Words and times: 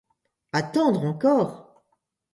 Attendre 0.51 1.05
encore. 1.05 1.85